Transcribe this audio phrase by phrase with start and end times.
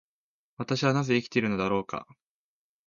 [0.57, 2.07] 私はなぜ生きているのだろうか。